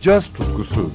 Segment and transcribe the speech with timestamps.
[0.00, 0.90] caz tutkusu.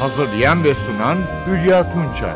[0.00, 2.34] Hazırlayan ve sunan Hülya Tunçay.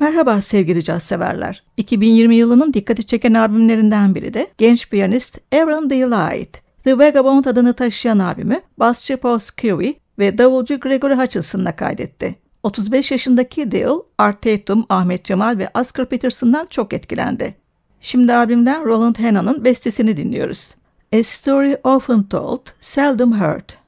[0.00, 1.64] Merhaba sevgili caz severler.
[1.76, 6.58] 2020 yılının dikkati çeken albümlerinden biri de genç piyanist Aaron Delight.
[6.84, 12.43] The Vagabond adını taşıyan albümü basçı Paul Skewy ve davulcu Gregory Hutchinson'la kaydetti.
[12.64, 17.54] 35 yaşındaki Dale, Art Tatum, Ahmet Cemal ve Oscar Peterson'dan çok etkilendi.
[18.00, 20.74] Şimdi albümden Roland Hanna'nın bestesini dinliyoruz.
[21.12, 23.83] A Story Often Told, Seldom Heard.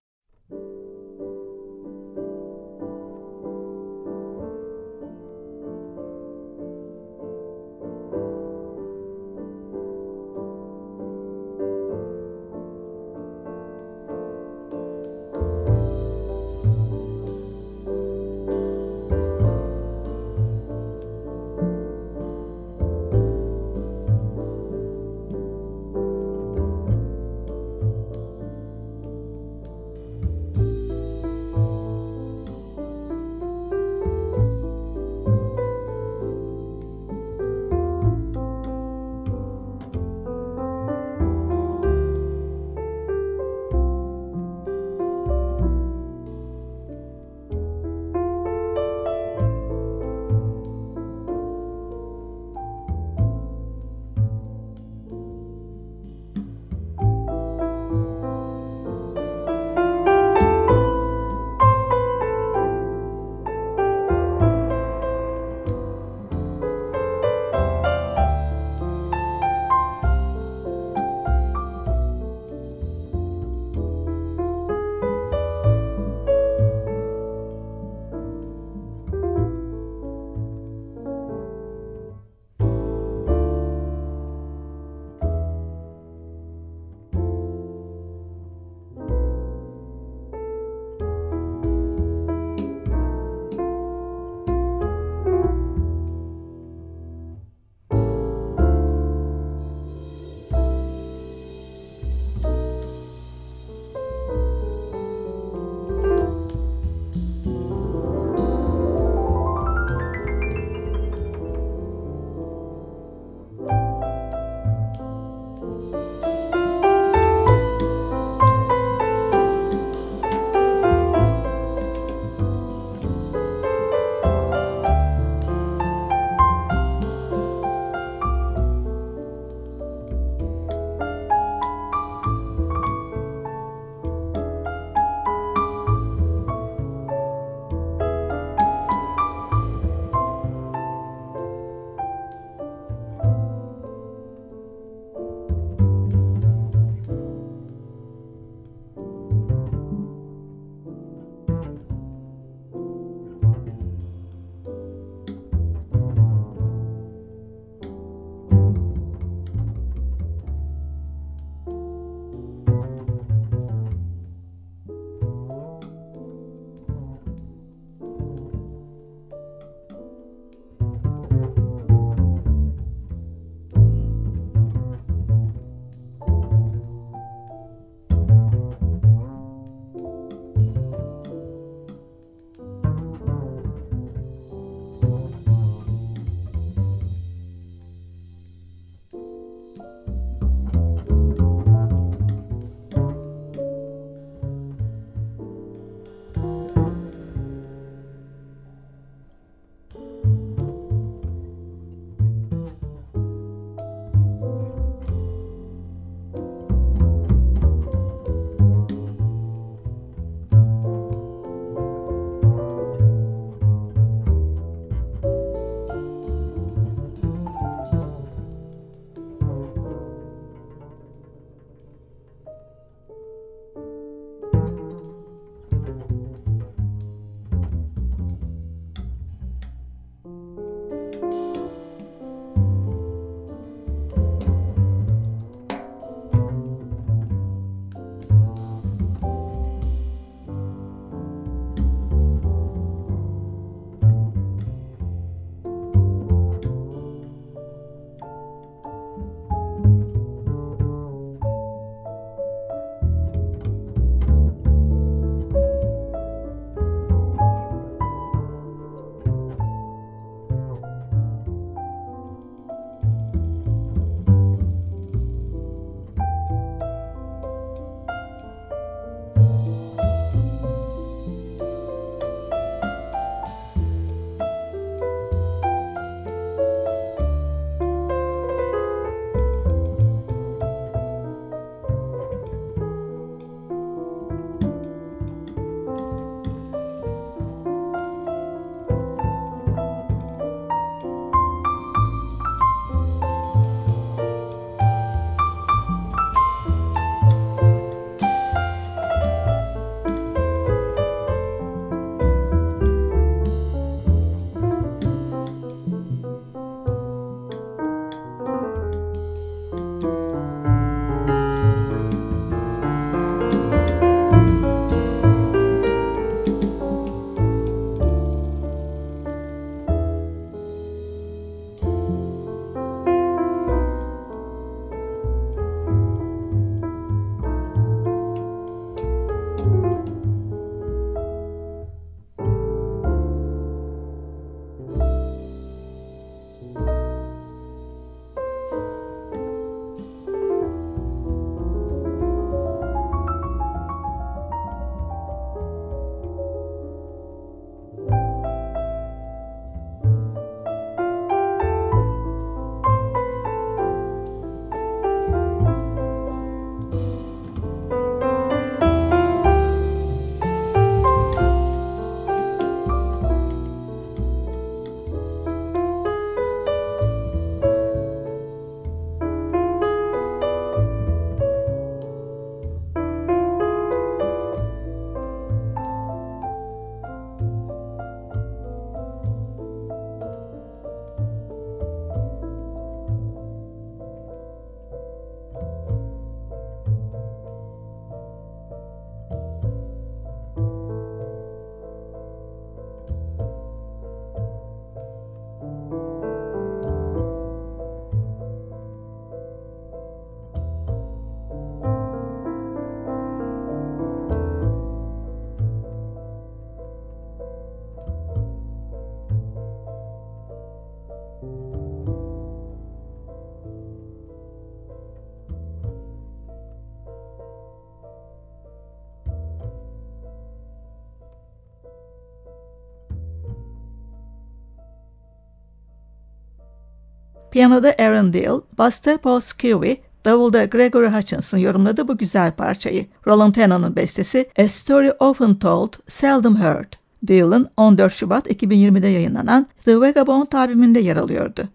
[427.56, 429.93] Piyanoda Aaron Deal, basta Paul Skewy,
[430.25, 433.06] davulda Gregory Hutchinson yorumladı bu güzel parçayı.
[433.26, 436.93] Roland Tennant'ın bestesi A Story Often Told, Seldom Heard.
[437.23, 441.69] Deal'ın 14 Şubat 2020'de yayınlanan The Vagabond albümünde yer alıyordu.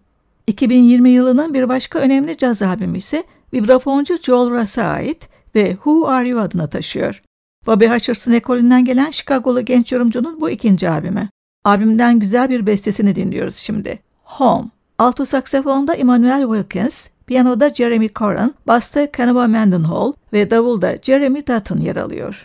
[0.46, 6.28] 2020 yılının bir başka önemli caz albümü ise vibrafoncu Joel Russ'a ait ve Who Are
[6.28, 7.22] You adını taşıyor.
[7.66, 11.28] Bobby Hutcherson ekolünden gelen Chicago'lu genç yorumcunun bu ikinci albümü.
[11.64, 13.98] Albümden güzel bir bestesini dinliyoruz şimdi.
[14.24, 14.68] Home.
[14.98, 21.96] Alto saksafonda Emmanuel Wilkins, piyanoda Jeremy Coran, basta Canova Mendenhall ve davulda Jeremy Dutton yer
[21.96, 22.44] alıyor.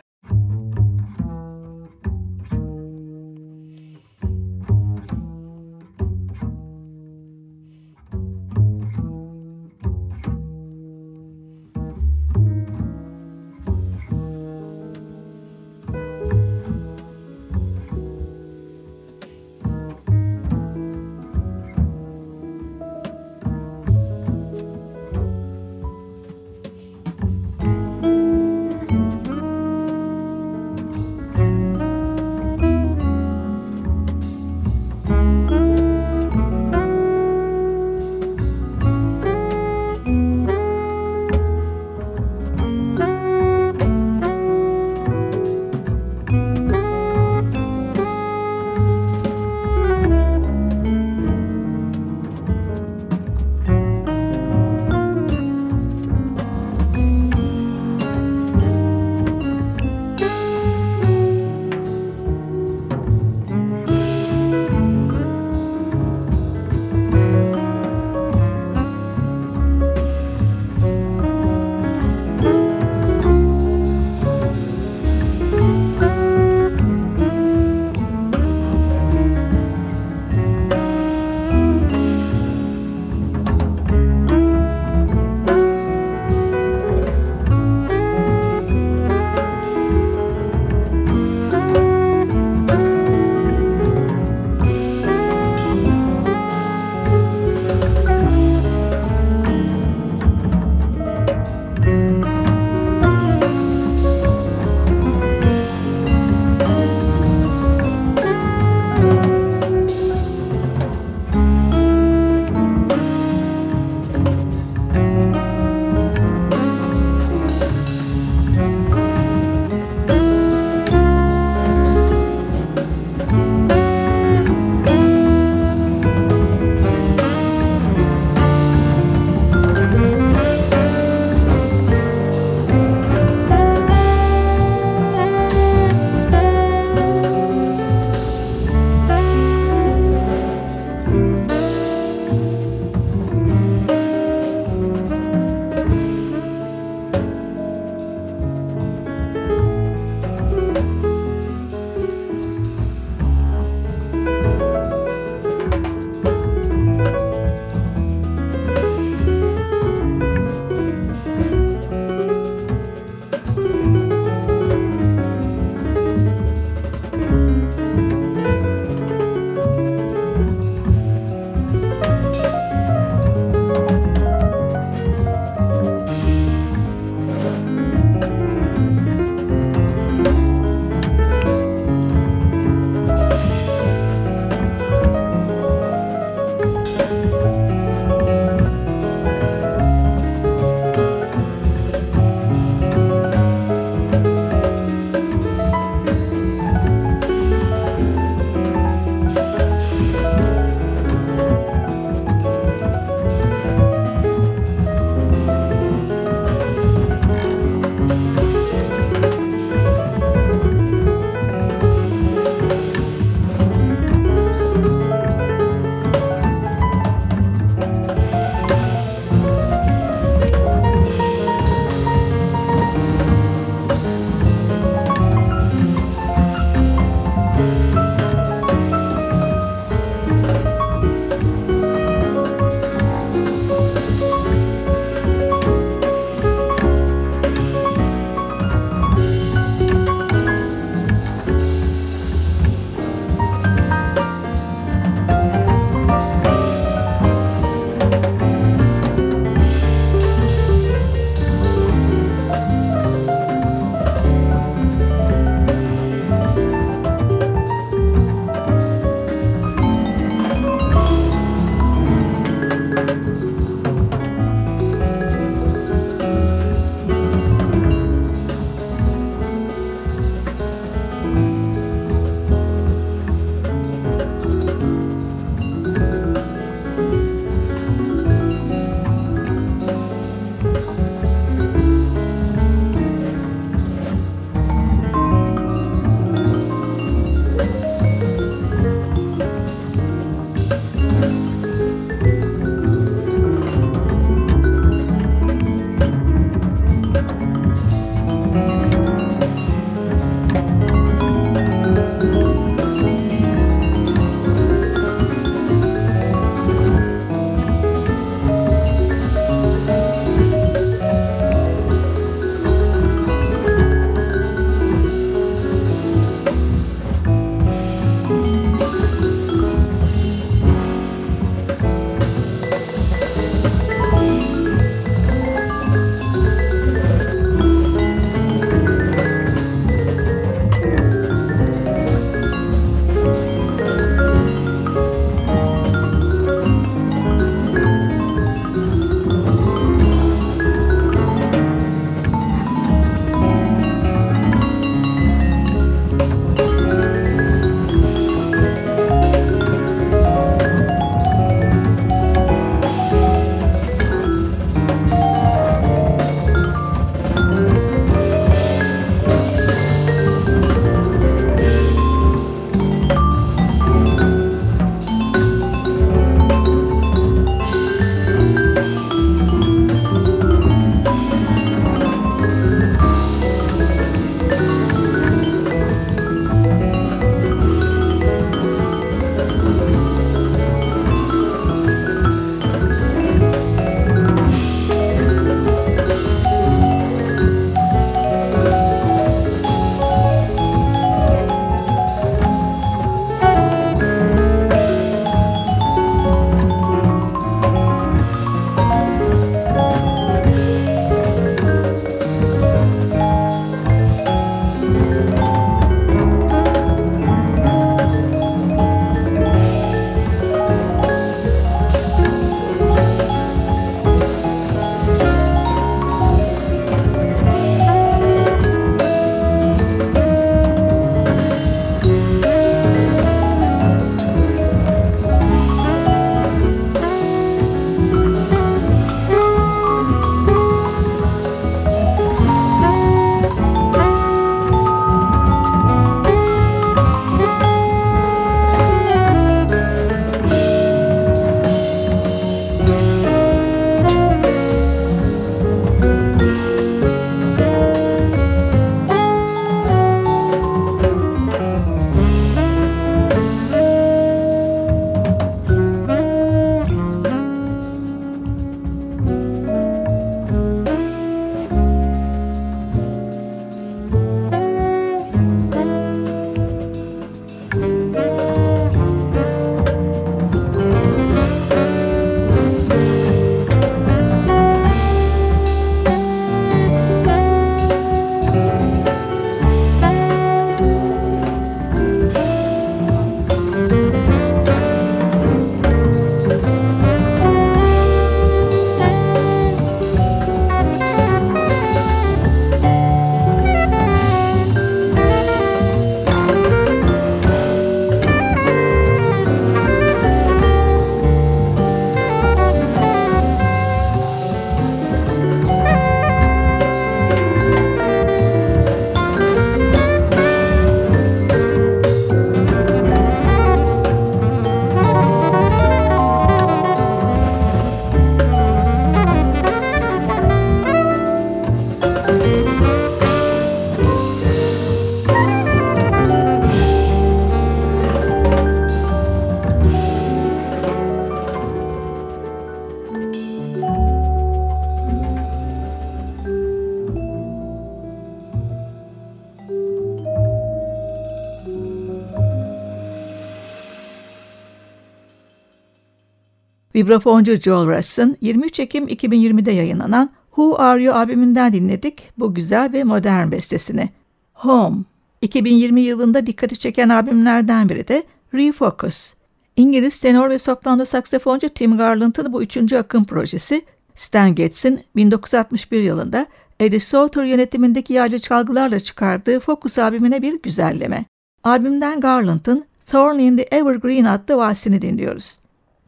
[547.07, 553.03] Vibrafoncu Joel Russ'ın 23 Ekim 2020'de yayınlanan Who Are You albümünden dinledik bu güzel ve
[553.03, 554.09] modern bestesini.
[554.53, 554.97] Home
[555.41, 559.33] 2020 yılında dikkati çeken albümlerden biri de Refocus.
[559.75, 563.81] İngiliz tenor ve soprano saksafoncu Tim Garland'ın bu üçüncü akım projesi
[564.15, 566.45] Stan Getz'in 1961 yılında
[566.79, 571.25] Eddie Sauter yönetimindeki yaylı çalgılarla çıkardığı Focus albümüne bir güzelleme.
[571.63, 575.59] Albümden Garland'ın Thorn in the Evergreen adlı valsini dinliyoruz.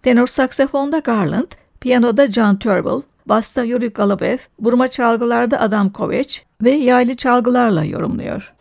[0.03, 1.47] Tenor saksafonda Garland,
[1.79, 8.53] piyanoda John Turnbull, basta Yuri Golubev, burma çalgılarda Adam Kovacs ve yaylı çalgılarla yorumluyor.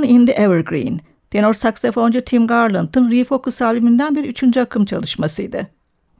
[0.00, 5.66] Thorn in the Evergreen, tenor saksafoncu Tim Garland'ın Refocus albümünden bir üçüncü akım çalışmasıydı.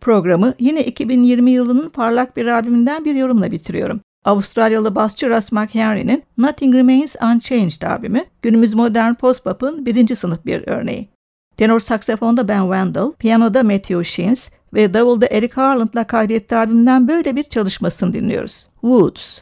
[0.01, 4.01] Programı yine 2020 yılının parlak bir albümünden bir yorumla bitiriyorum.
[4.25, 11.09] Avustralyalı basçı Russ McHenry'nin Nothing Remains Unchanged albümü günümüz modern post-pop'un birinci sınıf bir örneği.
[11.57, 17.43] Tenor saksafonda Ben Wendell, piyanoda Matthew Shins ve davulda Eric Harland'la kaydettiği albümden böyle bir
[17.43, 18.67] çalışmasını dinliyoruz.
[18.81, 19.39] Woods.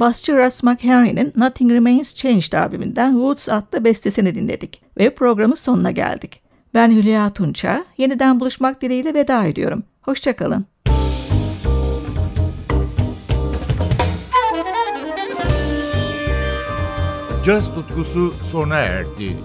[0.00, 6.42] Basçı Russ McHenry'nin Nothing Remains Changed albümünden Woods adlı bestesini dinledik ve programın sonuna geldik.
[6.74, 9.82] Ben Hülya Tunça, yeniden buluşmak dileğiyle veda ediyorum.
[10.02, 10.66] Hoşçakalın.
[17.44, 19.36] Caz tutkusu sona erdi.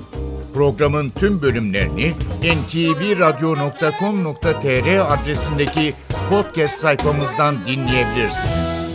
[0.54, 2.14] Programın tüm bölümlerini
[2.44, 5.94] ntvradio.com.tr adresindeki
[6.30, 8.95] podcast sayfamızdan dinleyebilirsiniz.